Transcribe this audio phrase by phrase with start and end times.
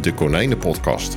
[0.00, 1.16] de Konijnenpodcast.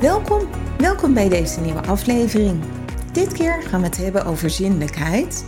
[0.00, 2.62] Welkom, welkom bij deze nieuwe aflevering.
[3.12, 5.44] Dit keer gaan we het hebben over zinnelijkheid.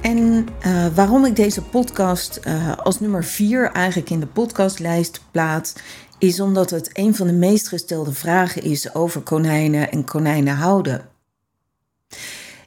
[0.00, 5.74] En uh, waarom ik deze podcast uh, als nummer 4 eigenlijk in de podcastlijst plaats,
[6.18, 11.08] is omdat het een van de meest gestelde vragen is over konijnen en konijnen houden.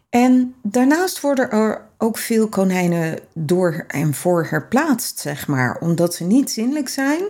[0.10, 5.78] En daarnaast worden er ook veel konijnen door en voor herplaatst, zeg maar.
[5.80, 7.22] Omdat ze niet zinnelijk zijn,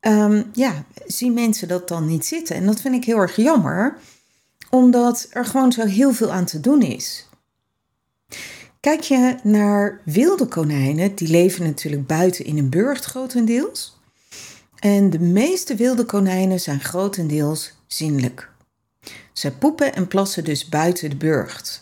[0.00, 2.56] um, ja, zien mensen dat dan niet zitten.
[2.56, 3.96] En dat vind ik heel erg jammer,
[4.70, 7.28] omdat er gewoon zo heel veel aan te doen is.
[8.80, 14.00] Kijk je naar wilde konijnen, die leven natuurlijk buiten in een burcht grotendeels.
[14.78, 18.50] En de meeste wilde konijnen zijn grotendeels zinnelijk.
[19.32, 21.81] Ze poepen en plassen dus buiten de burcht.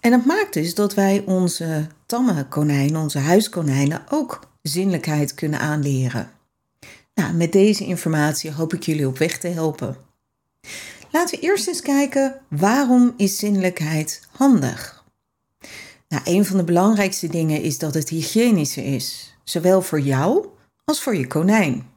[0.00, 6.30] En dat maakt dus dat wij onze tamme konijnen, onze huiskonijnen, ook zinnelijkheid kunnen aanleren.
[7.14, 9.96] Nou, met deze informatie hoop ik jullie op weg te helpen.
[11.10, 15.04] Laten we eerst eens kijken waarom is zinnelijkheid handig?
[16.08, 20.46] Nou, een van de belangrijkste dingen is dat het hygiënischer is, zowel voor jou
[20.84, 21.90] als voor je konijn.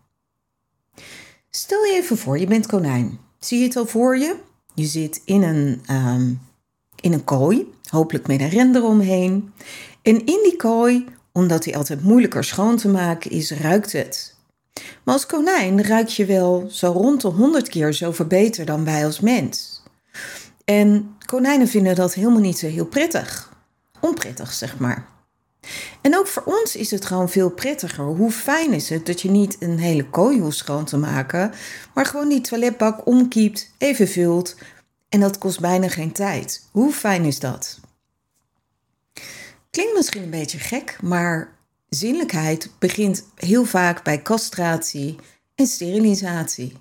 [1.50, 3.20] Stel je even voor, je bent konijn.
[3.40, 4.36] Zie je het al voor je?
[4.76, 6.42] Je zit in een, um,
[7.04, 9.54] in een kooi, hopelijk met een render omheen.
[10.02, 14.36] En in die kooi, omdat die altijd moeilijker schoon te maken is, ruikt het.
[14.74, 19.06] Maar als konijn ruik je wel zo rond de honderd keer zoveel beter dan wij
[19.06, 19.84] als mens.
[20.66, 23.54] En konijnen vinden dat helemaal niet zo heel prettig.
[24.00, 25.06] Onprettig, zeg maar.
[26.02, 28.06] En ook voor ons is het gewoon veel prettiger.
[28.06, 31.52] Hoe fijn is het dat je niet een hele kooi hoeft schoon te maken,
[31.94, 34.56] maar gewoon die toiletbak omkiept, even vult
[35.14, 36.68] en dat kost bijna geen tijd.
[36.72, 37.80] Hoe fijn is dat?
[39.70, 41.56] Klinkt misschien een beetje gek, maar
[41.90, 45.16] zinnelijkheid begint heel vaak bij castratie
[45.56, 46.78] en sterilisatie.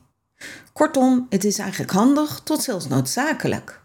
[0.72, 3.80] Kortom, het is eigenlijk handig tot zelfs noodzakelijk.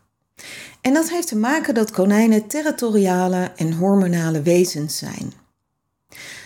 [0.82, 5.34] En dat heeft te maken dat konijnen territoriale en hormonale wezens zijn.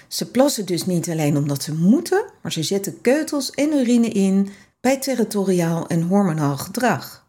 [0.07, 4.49] Ze plassen dus niet alleen omdat ze moeten, maar ze zetten keutels en urine in
[4.79, 7.21] bij territoriaal en hormonaal gedrag.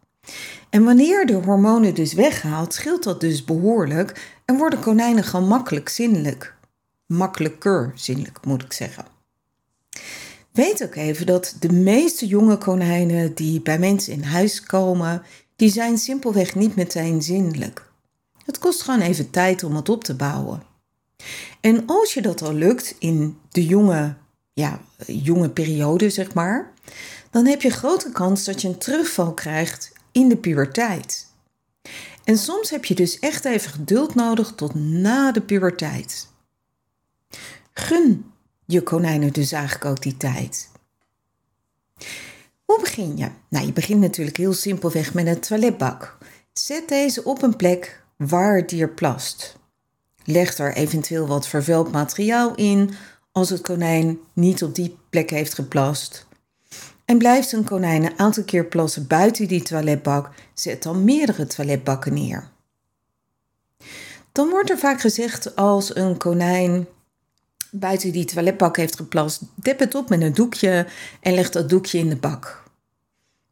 [0.73, 5.89] En wanneer de hormonen dus weghaalt, scheelt dat dus behoorlijk en worden konijnen gewoon makkelijk
[5.89, 6.55] zinnelijk.
[7.05, 9.05] Makkelijker zinnelijk, moet ik zeggen.
[10.51, 15.21] Weet ook even dat de meeste jonge konijnen die bij mensen in huis komen,
[15.55, 17.89] die zijn simpelweg niet meteen zinnelijk.
[18.45, 20.63] Het kost gewoon even tijd om het op te bouwen.
[21.61, 24.15] En als je dat al lukt in de jonge,
[24.53, 26.71] ja, jonge periode, zeg maar,
[27.29, 31.27] dan heb je grote kans dat je een terugval krijgt in de puberteit.
[32.23, 36.27] En soms heb je dus echt even geduld nodig tot na de puberteit.
[37.73, 38.31] Gun
[38.65, 40.69] je konijnen dus eigenlijk ook die tijd.
[42.65, 43.29] Hoe begin je?
[43.49, 46.17] Nou, je begint natuurlijk heel simpelweg met een toiletbak.
[46.53, 49.57] Zet deze op een plek waar het dier plast.
[50.23, 52.93] Leg er eventueel wat vervuild materiaal in
[53.31, 56.25] als het konijn niet op die plek heeft geplast.
[57.05, 62.13] En blijft een konijn een aantal keer plassen buiten die toiletbak, zet dan meerdere toiletbakken
[62.13, 62.51] neer.
[64.31, 66.87] Dan wordt er vaak gezegd als een konijn
[67.71, 70.87] buiten die toiletbak heeft geplast, dip het op met een doekje
[71.21, 72.63] en leg dat doekje in de bak.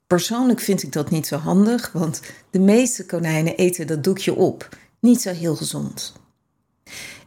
[0.07, 4.77] Persoonlijk vind ik dat niet zo handig, want de meeste konijnen eten dat doekje op.
[4.99, 6.13] Niet zo heel gezond.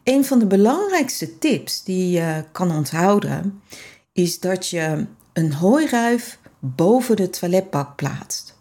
[0.03, 3.63] Een van de belangrijkste tips die je kan onthouden
[4.13, 8.59] is dat je een hooiruif boven de toiletbak plaatst.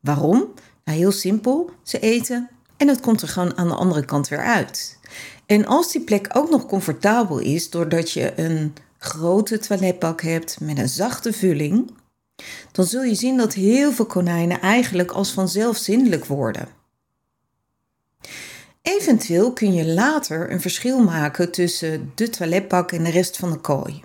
[0.00, 0.54] Waarom?
[0.84, 1.70] Nou, heel simpel.
[1.82, 4.98] Ze eten en het komt er gewoon aan de andere kant weer uit.
[5.46, 10.78] En als die plek ook nog comfortabel is, doordat je een grote toiletbak hebt met
[10.78, 11.90] een zachte vulling,
[12.72, 16.68] dan zul je zien dat heel veel konijnen eigenlijk als vanzelf zindelijk worden.
[18.82, 23.58] Eventueel kun je later een verschil maken tussen de toiletbak en de rest van de
[23.58, 24.02] kooi.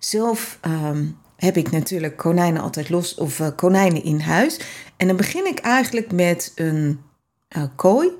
[0.00, 4.60] Zelf um, heb ik natuurlijk konijnen altijd los of uh, konijnen in huis.
[4.96, 7.00] En dan begin ik eigenlijk met een
[7.56, 8.10] uh, kooi.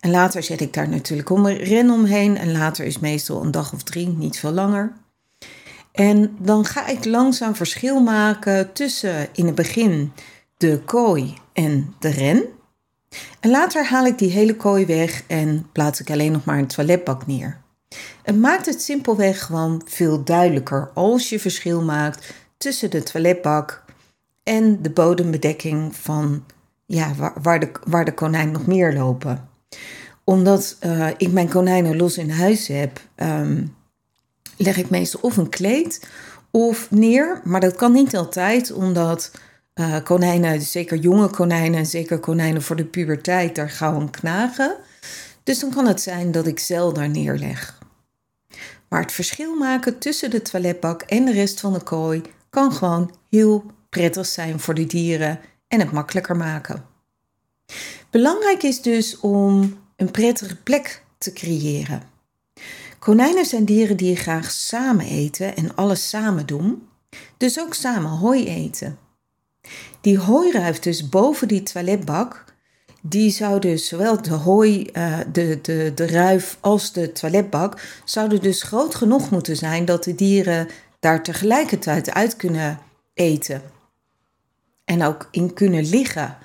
[0.00, 2.36] En later zet ik daar natuurlijk een ren omheen.
[2.36, 4.92] En later is meestal een dag of drie, niet veel langer.
[5.92, 10.12] En dan ga ik langzaam verschil maken tussen in het begin
[10.56, 12.44] de kooi en de ren.
[13.40, 16.66] En later haal ik die hele kooi weg en plaats ik alleen nog maar een
[16.66, 17.60] toiletbak neer.
[18.28, 23.84] Het maakt het simpelweg gewoon veel duidelijker als je verschil maakt tussen de toiletbak
[24.42, 26.44] en de bodembedekking van
[26.86, 29.48] ja, waar, waar, de, waar de konijn nog meer lopen.
[30.24, 33.74] Omdat uh, ik mijn konijnen los in huis heb, um,
[34.56, 36.06] leg ik meestal of een kleed
[36.50, 37.40] of neer.
[37.44, 39.30] Maar dat kan niet altijd, omdat
[39.74, 44.76] uh, konijnen, zeker jonge konijnen, zeker konijnen voor de puberteit, daar gauw een knagen.
[45.42, 47.77] Dus dan kan het zijn dat ik zeil daar neerleg.
[48.88, 53.14] Maar het verschil maken tussen de toiletbak en de rest van de kooi kan gewoon
[53.30, 56.84] heel prettig zijn voor de dieren en het makkelijker maken.
[58.10, 62.02] Belangrijk is dus om een prettige plek te creëren.
[62.98, 66.88] Konijnen zijn dieren die graag samen eten en alles samen doen,
[67.36, 68.98] dus ook samen hooi eten.
[70.00, 72.44] Die hooiruif dus boven die toiletbak,
[73.00, 78.40] die zou dus zowel de hooi, uh, de, de, de ruif als de toiletbak, zouden
[78.40, 80.68] dus groot genoeg moeten zijn dat de dieren
[81.00, 82.78] daar tegelijkertijd uit kunnen
[83.14, 83.62] eten.
[84.84, 86.36] En ook in kunnen liggen.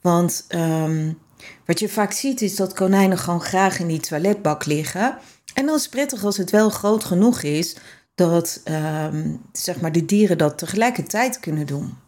[0.00, 1.18] Want um,
[1.66, 5.18] wat je vaak ziet is dat konijnen gewoon graag in die toiletbak liggen.
[5.54, 7.76] En dan is het prettig als het wel groot genoeg is
[8.14, 11.98] dat um, zeg maar de dieren dat tegelijkertijd kunnen doen.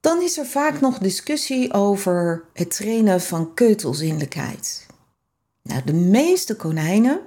[0.00, 4.86] Dan is er vaak nog discussie over het trainen van keutelzinnelijkheid.
[5.62, 7.20] Nou, de meeste konijnen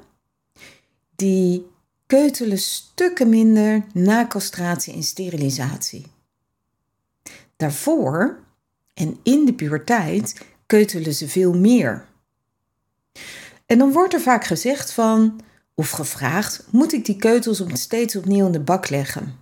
[1.15, 1.69] die
[2.05, 6.05] keutelen stukken minder na castratie en sterilisatie.
[7.55, 8.39] Daarvoor
[8.93, 12.05] en in de puberteit keutelen ze veel meer.
[13.65, 15.39] En dan wordt er vaak gezegd van,
[15.75, 19.40] of gevraagd, moet ik die keutels steeds opnieuw in de bak leggen?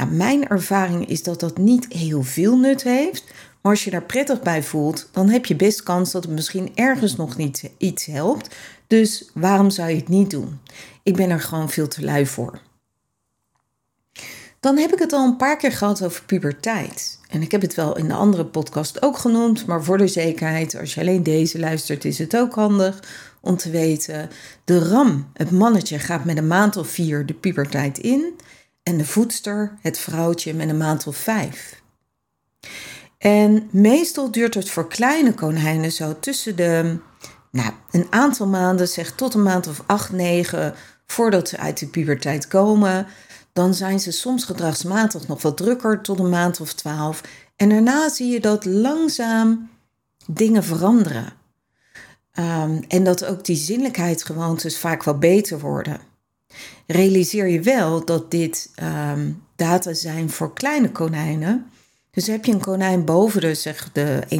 [0.00, 3.24] Nou, mijn ervaring is dat dat niet heel veel nut heeft,
[3.60, 6.70] maar als je daar prettig bij voelt, dan heb je best kans dat het misschien
[6.74, 8.54] ergens nog niet iets helpt.
[8.86, 10.60] Dus waarom zou je het niet doen?
[11.02, 12.60] Ik ben er gewoon veel te lui voor.
[14.60, 17.18] Dan heb ik het al een paar keer gehad over puberteit.
[17.28, 20.78] En ik heb het wel in de andere podcast ook genoemd, maar voor de zekerheid,
[20.78, 23.02] als je alleen deze luistert, is het ook handig
[23.40, 24.30] om te weten.
[24.64, 28.34] De ram, het mannetje, gaat met een maand of vier de puberteit in.
[28.82, 31.82] En de voedster, het vrouwtje, met een maand of vijf.
[33.18, 36.98] En meestal duurt het voor kleine konijnen zo tussen de,
[37.50, 40.74] nou, een aantal maanden, zeg tot een maand of acht, negen,
[41.06, 43.06] voordat ze uit de puberteit komen
[43.52, 47.20] dan zijn ze soms gedragsmatig nog wat drukker tot een maand of twaalf.
[47.56, 49.70] En daarna zie je dat langzaam
[50.26, 51.32] dingen veranderen.
[52.38, 56.00] Um, en dat ook die zinnelijkheidsgewoontes vaak wel beter worden.
[56.92, 61.70] Realiseer je wel dat dit um, data zijn voor kleine konijnen.
[62.10, 64.36] Dus heb je een konijn boven de, zeg, de 1,5,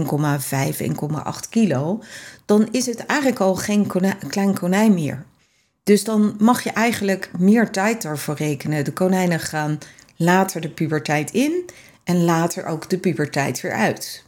[1.45, 2.03] 1,8 kilo,
[2.45, 3.87] dan is het eigenlijk al geen
[4.29, 5.25] klein konijn meer.
[5.83, 8.85] Dus dan mag je eigenlijk meer tijd daarvoor rekenen.
[8.85, 9.79] De konijnen gaan
[10.17, 11.71] later de puberteit in
[12.05, 14.25] en later ook de puberteit weer uit.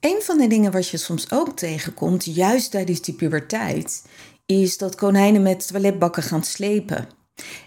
[0.00, 4.04] Een van de dingen wat je soms ook tegenkomt, juist tijdens die puberteit,
[4.46, 7.15] is dat konijnen met toiletbakken gaan slepen.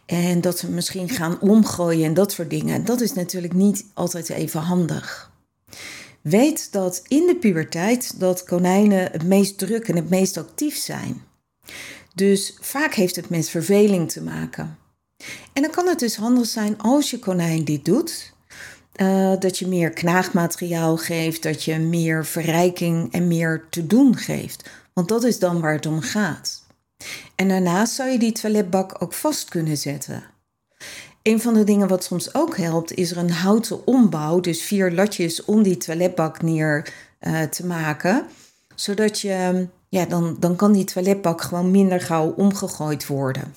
[0.05, 2.85] En dat ze misschien gaan omgooien en dat soort dingen.
[2.85, 5.31] Dat is natuurlijk niet altijd even handig.
[6.21, 11.21] Weet dat in de puberteit dat konijnen het meest druk en het meest actief zijn.
[12.15, 14.77] Dus vaak heeft het met verveling te maken.
[15.53, 18.33] En dan kan het dus handig zijn als je konijn dit doet,
[18.95, 24.69] uh, dat je meer knaagmateriaal geeft, dat je meer verrijking en meer te doen geeft.
[24.93, 26.67] Want dat is dan waar het om gaat.
[27.35, 30.23] En daarnaast zou je die toiletbak ook vast kunnen zetten.
[31.21, 34.91] Een van de dingen wat soms ook helpt, is er een houten ombouw, dus vier
[34.91, 38.25] latjes om die toiletbak neer uh, te maken,
[38.75, 43.53] zodat je ja, dan, dan kan die toiletbak gewoon minder gauw omgegooid worden.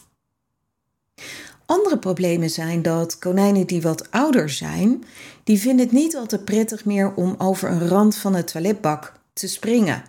[1.67, 5.05] Andere problemen zijn dat konijnen die wat ouder zijn,
[5.45, 9.49] die vinden het niet altijd prettig meer om over een rand van de toiletbak te
[9.49, 10.03] springen.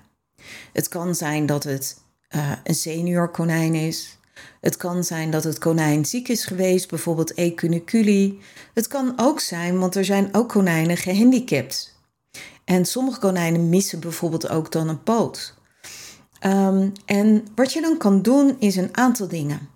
[0.73, 2.02] Het kan zijn dat het
[2.35, 4.17] uh, een seniorkonijn is.
[4.61, 8.39] Het kan zijn dat het konijn ziek is geweest, bijvoorbeeld ecuniculi.
[8.73, 11.97] Het kan ook zijn, want er zijn ook konijnen gehandicapt.
[12.65, 15.53] En sommige konijnen missen bijvoorbeeld ook dan een poot.
[16.45, 19.69] Um, en wat je dan kan doen is een aantal dingen.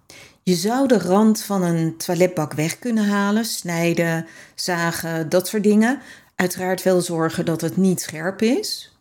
[0.44, 6.00] Je zou de rand van een toiletbak weg kunnen halen, snijden, zagen, dat soort dingen.
[6.36, 8.97] Uiteraard wel zorgen dat het niet scherp is.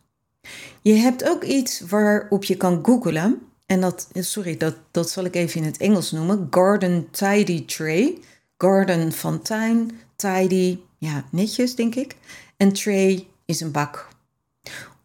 [0.82, 3.42] Je hebt ook iets waarop je kan googlen.
[3.66, 6.46] En dat, sorry, dat, dat zal ik even in het Engels noemen.
[6.50, 8.18] Garden Tidy Tray.
[8.58, 12.16] Garden van tuin, tidy, ja, netjes denk ik.
[12.56, 14.08] En tray is een bak.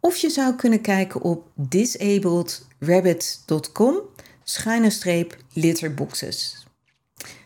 [0.00, 4.00] Of je zou kunnen kijken op disabledrabbit.com
[4.42, 6.66] schuine streep litterboxes.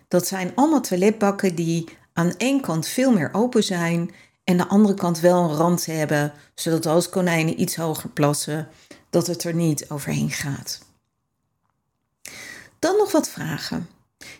[0.09, 4.11] Dat zijn allemaal toiletbakken die aan één kant veel meer open zijn
[4.47, 8.69] en de andere kant wel een rand hebben, zodat als konijnen iets hoger plassen,
[9.11, 10.81] dat het er niet overheen gaat.
[12.79, 13.89] Dan nog wat vragen.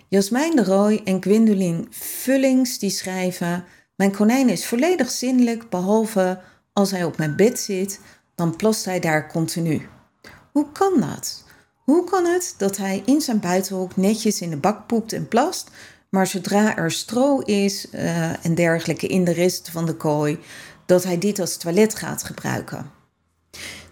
[0.09, 6.41] Jasmijn de Rooij en Gwendolyn Vullings die schrijven: Mijn konijn is volledig zinnelijk, behalve
[6.73, 8.01] als hij op mijn bed zit,
[8.35, 9.89] dan plast hij daar continu.
[10.53, 11.45] Hoe kan dat?
[11.75, 15.71] Hoe kan het dat hij in zijn buitenhoek netjes in de bak poept en plast,
[16.17, 20.39] maar zodra er stro is uh, en dergelijke in de rest van de kooi,
[20.87, 22.91] dat hij dit als toilet gaat gebruiken?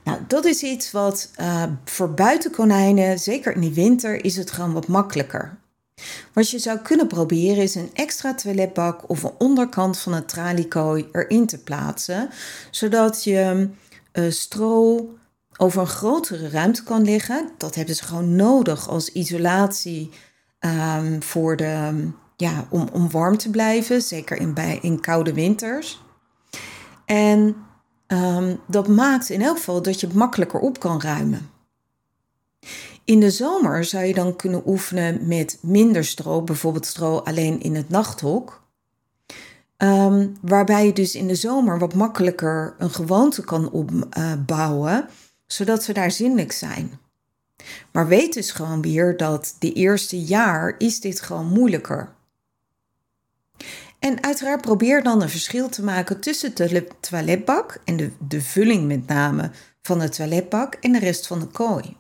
[0.05, 4.73] Nou, dat is iets wat uh, voor buitenkonijnen, zeker in de winter, is het gewoon
[4.73, 5.59] wat makkelijker.
[6.33, 11.09] Wat je zou kunnen proberen is een extra toiletbak of een onderkant van een traliekooi
[11.13, 12.31] erin te plaatsen,
[12.71, 13.69] zodat je
[14.13, 15.09] uh, stro
[15.57, 17.51] over een grotere ruimte kan liggen.
[17.59, 20.11] Dat hebben ze gewoon nodig als isolatie
[20.65, 26.03] um, voor de, ja, om, om warm te blijven, zeker in, bij, in koude winters.
[27.05, 27.57] En
[28.07, 31.51] um, dat maakt in elk geval dat je het makkelijker op kan ruimen.
[33.05, 37.75] In de zomer zou je dan kunnen oefenen met minder stro, bijvoorbeeld stro alleen in
[37.75, 38.63] het nachthok.
[39.77, 45.09] Um, waarbij je dus in de zomer wat makkelijker een gewoonte kan opbouwen,
[45.47, 46.99] zodat ze daar zinnelijk zijn.
[47.91, 52.13] Maar weet dus gewoon weer dat de eerste jaar is dit gewoon moeilijker.
[53.99, 58.87] En uiteraard probeer dan een verschil te maken tussen de toiletbak en de, de vulling
[58.87, 59.51] met name
[59.83, 61.97] van de toiletbak en de rest van de kooi.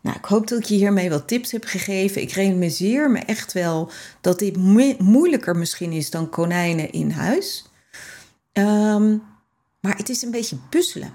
[0.00, 2.22] Nou, ik hoop dat ik je hiermee wat tips heb gegeven.
[2.22, 4.56] Ik realiseer me echt wel dat dit
[4.98, 7.70] moeilijker misschien is dan konijnen in huis.
[8.52, 9.22] Um,
[9.80, 11.12] maar het is een beetje puzzelen.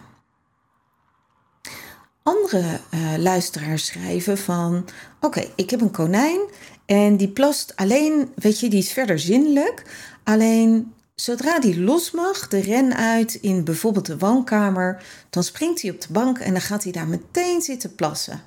[2.24, 4.86] Andere uh, luisteraars schrijven van:
[5.20, 6.40] Oké, ik heb een konijn
[6.86, 9.84] en die plast alleen, weet je, die is verder zinnelijk.
[10.24, 15.92] Alleen zodra die los mag, de ren uit in bijvoorbeeld de woonkamer, dan springt hij
[15.92, 18.42] op de bank en dan gaat hij daar meteen zitten plassen.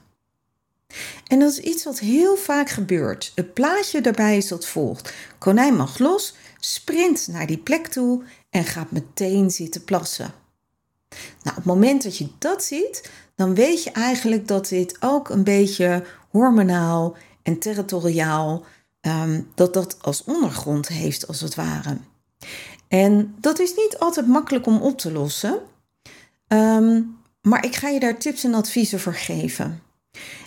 [1.27, 3.33] En dat is iets wat heel vaak gebeurt.
[3.35, 8.65] Het plaatje daarbij is dat volgt: konijn mag los, sprint naar die plek toe en
[8.65, 10.35] gaat meteen zitten plassen.
[11.43, 15.29] Nou, op het moment dat je dat ziet, dan weet je eigenlijk dat dit ook
[15.29, 18.65] een beetje hormonaal en territoriaal,
[19.01, 21.97] um, dat dat als ondergrond heeft als het ware.
[22.89, 25.59] En dat is niet altijd makkelijk om op te lossen,
[26.49, 29.83] um, maar ik ga je daar tips en adviezen voor geven.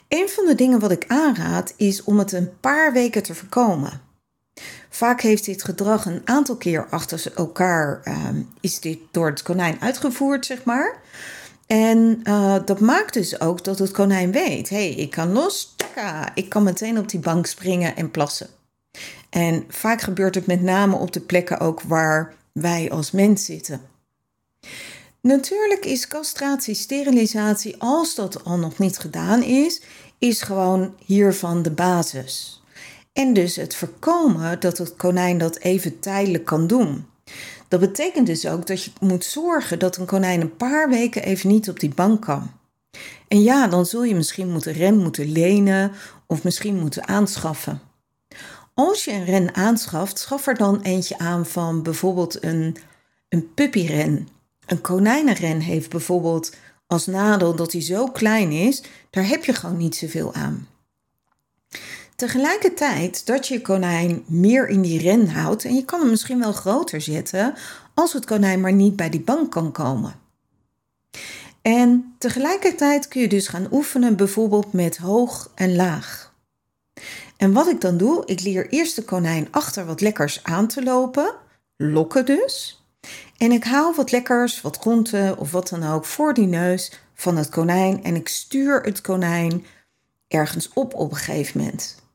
[0.07, 4.01] Een van de dingen wat ik aanraad is om het een paar weken te voorkomen.
[4.97, 8.27] Vaak heeft dit gedrag een aantal keer achter elkaar uh,
[8.59, 11.01] is dit door het konijn uitgevoerd, zeg maar.
[11.65, 15.75] En uh, dat maakt dus ook dat het konijn weet: hey, ik kan los,
[16.33, 18.47] ik kan meteen op die bank springen en plassen.
[19.29, 23.81] En vaak gebeurt het met name op de plekken ook waar wij als mens zitten.
[25.21, 29.81] Natuurlijk is castratie, sterilisatie, als dat al nog niet gedaan is,
[30.17, 32.61] is gewoon hiervan de basis.
[33.17, 37.05] En dus het voorkomen dat het konijn dat even tijdelijk kan doen.
[37.67, 41.49] Dat betekent dus ook dat je moet zorgen dat een konijn een paar weken even
[41.49, 42.51] niet op die bank kan.
[43.27, 45.91] En ja, dan zul je misschien moeten ren moeten lenen
[46.27, 47.81] of misschien moeten aanschaffen.
[48.73, 52.77] Als je een ren aanschaft, schaf er dan eentje aan van bijvoorbeeld een,
[53.29, 54.27] een puppyren.
[54.65, 56.55] Een konijnenren heeft bijvoorbeeld
[56.87, 60.67] als nadeel dat hij zo klein is, daar heb je gewoon niet zoveel aan.
[62.17, 66.51] Tegelijkertijd dat je konijn meer in die ren houdt en je kan hem misschien wel
[66.51, 67.53] groter zetten
[67.93, 70.13] als het konijn maar niet bij die bank kan komen.
[71.61, 76.33] En tegelijkertijd kun je dus gaan oefenen bijvoorbeeld met hoog en laag.
[77.37, 80.83] En wat ik dan doe, ik leer eerst de konijn achter wat lekkers aan te
[80.83, 81.33] lopen,
[81.75, 82.83] lokken dus.
[83.37, 87.37] En ik haal wat lekkers, wat groenten of wat dan ook voor die neus van
[87.37, 89.65] het konijn en ik stuur het konijn
[90.27, 92.05] ergens op op een gegeven moment.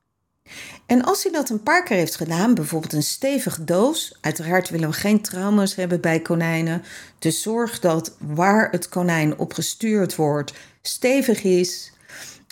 [0.87, 4.89] En als hij dat een paar keer heeft gedaan, bijvoorbeeld een stevige doos, uiteraard willen
[4.89, 6.83] we geen trauma's hebben bij konijnen,
[7.19, 11.93] dus zorg dat waar het konijn op gestuurd wordt stevig is.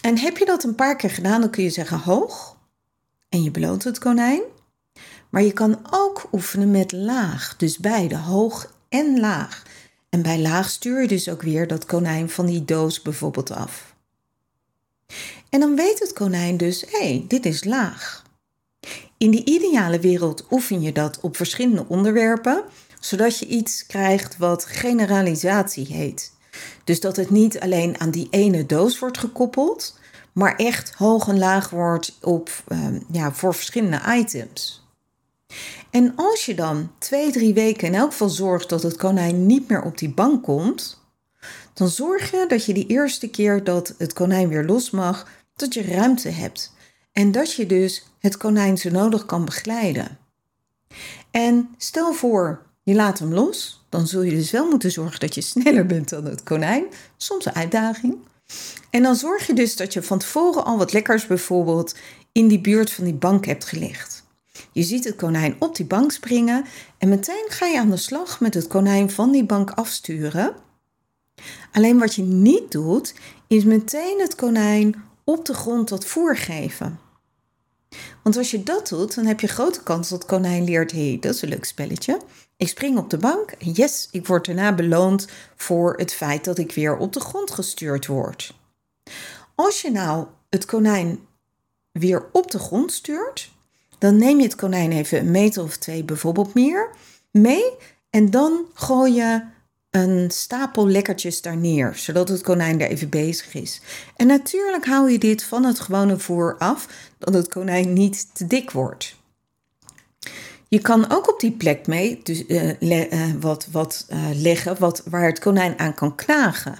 [0.01, 2.57] En heb je dat een paar keer gedaan, dan kun je zeggen hoog
[3.29, 4.43] en je beloont het konijn.
[5.31, 9.63] Maar je kan ook oefenen met laag, dus beide hoog en laag.
[10.09, 13.95] En bij laag stuur je dus ook weer dat konijn van die doos bijvoorbeeld af.
[15.51, 18.23] En dan weet het konijn dus, hé, hey, dit is laag.
[19.19, 22.65] In die ideale wereld oefen je dat op verschillende onderwerpen,
[23.01, 26.33] zodat je iets krijgt wat generalisatie heet.
[26.85, 29.99] Dus dat het niet alleen aan die ene doos wordt gekoppeld,
[30.33, 34.85] maar echt hoog en laag wordt op, ehm, ja, voor verschillende items.
[35.91, 39.69] En als je dan twee, drie weken in elk geval zorgt dat het konijn niet
[39.69, 41.01] meer op die bank komt,
[41.75, 45.27] dan zorg je dat je die eerste keer dat het konijn weer los mag,
[45.61, 46.73] dat je ruimte hebt.
[47.13, 50.19] En dat je dus het konijn zo nodig kan begeleiden.
[51.31, 55.35] En stel voor, je laat hem los, dan zul je dus wel moeten zorgen dat
[55.35, 56.85] je sneller bent dan het konijn.
[57.17, 58.17] Soms een uitdaging.
[58.91, 61.95] En dan zorg je dus dat je van tevoren al wat lekkers bijvoorbeeld
[62.33, 64.25] in die buurt van die bank hebt gelegd.
[64.73, 66.65] Je ziet het konijn op die bank springen
[66.99, 70.55] en meteen ga je aan de slag met het konijn van die bank afsturen.
[71.73, 73.15] Alleen wat je niet doet,
[73.47, 77.01] is meteen het konijn op de grond dat voer geven.
[78.23, 81.19] Want als je dat doet, dan heb je grote kans dat konijn leert: hé, hey,
[81.21, 82.21] dat is een leuk spelletje.
[82.57, 86.59] Ik spring op de bank en yes, ik word daarna beloond voor het feit dat
[86.59, 88.55] ik weer op de grond gestuurd word.
[89.55, 91.21] Als je nou het konijn
[91.93, 93.51] weer op de grond stuurt,
[93.99, 96.91] dan neem je het konijn even een meter of twee bijvoorbeeld meer
[97.31, 97.65] mee
[98.11, 99.43] en dan gooi je
[99.91, 103.81] een stapel lekkertjes daar neer, zodat het konijn er even bezig is.
[104.17, 108.47] En natuurlijk hou je dit van het gewone voer af, dat het konijn niet te
[108.47, 109.19] dik wordt.
[110.69, 115.27] Je kan ook op die plek mee dus, uh, wat, wat uh, leggen wat, waar
[115.27, 116.79] het konijn aan kan knagen.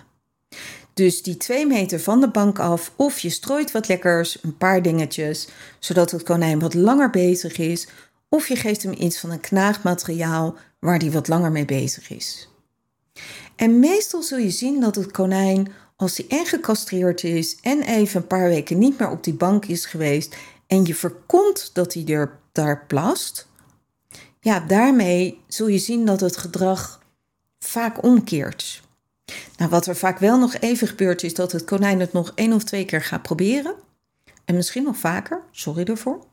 [0.95, 4.83] Dus die twee meter van de bank af, of je strooit wat lekkers, een paar
[4.83, 5.49] dingetjes,
[5.79, 7.89] zodat het konijn wat langer bezig is,
[8.29, 12.50] of je geeft hem iets van een knaagmateriaal waar hij wat langer mee bezig is.
[13.57, 18.21] En meestal zul je zien dat het konijn, als hij en gecastreerd is en even
[18.21, 22.05] een paar weken niet meer op die bank is geweest en je voorkomt dat hij
[22.07, 23.49] er, daar plast,
[24.41, 27.03] ja, daarmee zul je zien dat het gedrag
[27.59, 28.83] vaak omkeert.
[29.57, 32.53] Nou, wat er vaak wel nog even gebeurt, is dat het konijn het nog één
[32.53, 33.75] of twee keer gaat proberen.
[34.45, 36.30] En misschien nog vaker, sorry ervoor.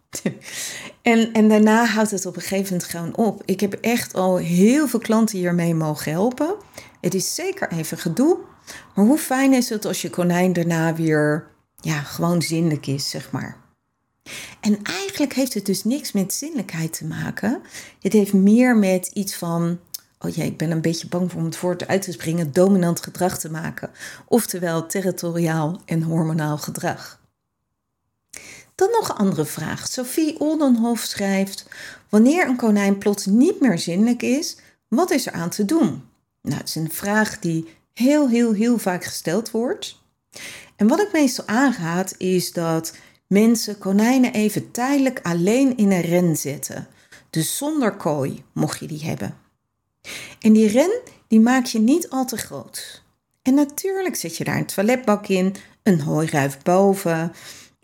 [1.02, 3.42] En, en daarna houdt het op een gegeven moment gewoon op.
[3.46, 6.56] Ik heb echt al heel veel klanten hiermee mogen helpen.
[7.02, 8.38] Het is zeker even gedoe.
[8.96, 13.32] Maar hoe fijn is het als je konijn daarna weer ja, gewoon zinnelijk is, zeg
[13.32, 13.58] maar.
[14.62, 17.62] En eigenlijk heeft het dus niks met zinnelijkheid te maken.
[18.02, 19.80] Het heeft meer met iets van
[20.20, 23.40] oh jee, ik ben een beetje bang om het woord uit te springen, dominant gedrag
[23.40, 23.90] te maken.
[24.26, 27.20] Oftewel territoriaal en hormonaal gedrag.
[28.78, 29.88] Dan nog een andere vraag.
[29.88, 31.66] Sophie Oldenhof schrijft:
[32.10, 36.04] Wanneer een konijn plots niet meer zinnelijk is, wat is er aan te doen?
[36.42, 40.00] Nou, het is een vraag die heel, heel, heel vaak gesteld wordt.
[40.76, 42.96] En wat ik meestal aanraad is dat
[43.28, 46.88] mensen konijnen even tijdelijk alleen in een ren zetten.
[47.30, 49.38] Dus zonder kooi, mocht je die hebben.
[50.40, 53.04] En die ren, die maak je niet al te groot.
[53.42, 57.34] En natuurlijk zet je daar een toiletbak in, een hooiruif boven,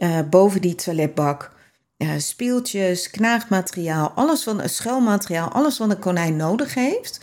[0.03, 1.51] uh, boven die toiletbak.
[1.97, 7.19] Uh, speeltjes, knaagmateriaal, alles van, schuilmateriaal, alles wat een konijn nodig heeft.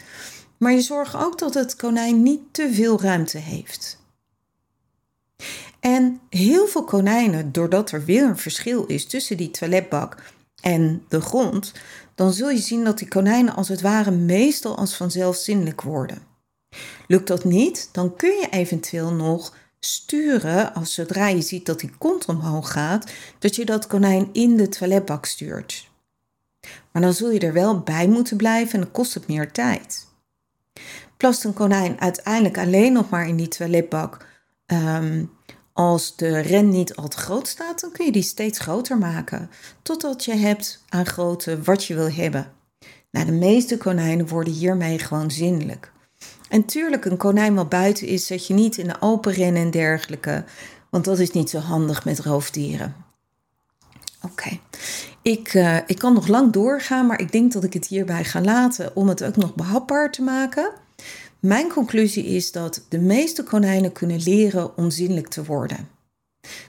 [0.57, 3.99] Maar je zorgt ook dat het konijn niet te veel ruimte heeft.
[5.81, 10.17] En heel veel konijnen, doordat er weer een verschil is tussen die toiletbak
[10.61, 11.73] en de grond,
[12.15, 16.23] dan zul je zien dat die konijnen als het ware meestal als vanzelf zinnelijk worden.
[17.07, 21.93] Lukt dat niet, dan kun je eventueel nog sturen als zodra je ziet dat die
[21.99, 25.91] kont omhoog gaat, dat je dat konijn in de toiletbak stuurt.
[26.93, 30.09] Maar dan zul je er wel bij moeten blijven en dan kost het meer tijd.
[31.17, 34.27] Plast een konijn uiteindelijk alleen nog maar in die toiletbak
[34.67, 35.31] um,
[35.73, 39.51] als de ren niet al te groot staat, dan kun je die steeds groter maken.
[39.83, 42.53] Totdat je hebt aan grootte wat je wil hebben.
[43.11, 45.93] Nou, de meeste konijnen worden hiermee gewoon zinnelijk.
[46.51, 49.71] En tuurlijk, een konijn wat buiten is, zet je niet in de open ren en
[49.71, 50.45] dergelijke.
[50.89, 52.95] Want dat is niet zo handig met roofdieren.
[54.23, 54.59] Oké,
[55.23, 58.41] ik, uh, ik kan nog lang doorgaan, maar ik denk dat ik het hierbij ga
[58.41, 60.73] laten om het ook nog behapbaar te maken.
[61.39, 65.89] Mijn conclusie is dat de meeste konijnen kunnen leren om zinnelijk te worden.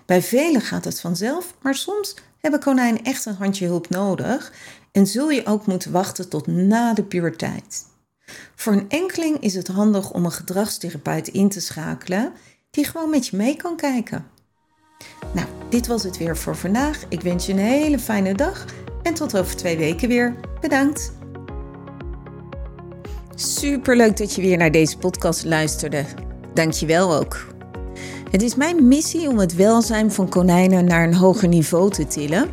[0.06, 4.54] Bij velen gaat het vanzelf, maar soms hebben konijnen echt een handje hulp nodig
[4.91, 7.89] en zul je ook moeten wachten tot na de puberteit.
[8.56, 12.34] Voor een enkeling is het handig om een gedragstherapeut in te schakelen
[12.72, 14.26] die gewoon met je mee kan kijken.
[15.34, 17.04] Nou, dit was het weer voor vandaag.
[17.10, 18.65] Ik wens je een hele fijne dag
[19.04, 20.36] en tot over twee weken weer.
[20.62, 21.12] Bedankt!
[23.36, 26.06] Super leuk dat je weer naar deze podcast luisterde.
[26.54, 27.48] Dank je wel ook.
[28.32, 32.50] Het is mijn missie om het welzijn van konijnen naar een hoger niveau te tillen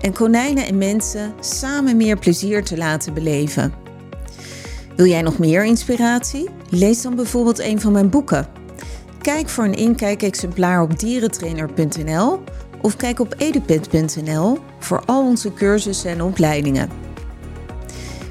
[0.00, 3.79] en konijnen en mensen samen meer plezier te laten beleven.
[5.00, 6.48] Wil jij nog meer inspiratie?
[6.68, 8.46] Lees dan bijvoorbeeld een van mijn boeken.
[9.20, 12.40] Kijk voor een inkijkexemplaar op dierentrainer.nl
[12.80, 16.90] of kijk op edupet.nl voor al onze cursussen en opleidingen.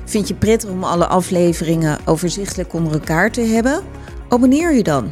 [0.06, 3.84] Vind je prettig om alle afleveringen overzichtelijk onder elkaar te hebben?
[4.28, 5.12] Abonneer je dan.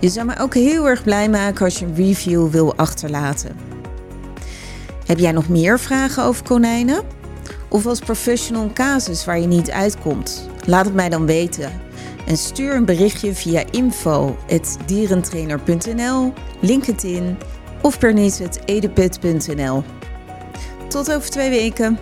[0.00, 3.56] Je zou me ook heel erg blij maken als je een review wil achterlaten.
[5.06, 7.02] Heb jij nog meer vragen over konijnen?
[7.68, 10.50] Of als professional casus waar je niet uitkomt?
[10.66, 11.72] Laat het mij dan weten.
[12.26, 17.36] En stuur een berichtje via info.dierentrainer.nl, LinkedIn
[17.82, 18.14] of per
[20.88, 21.98] Tot over twee weken.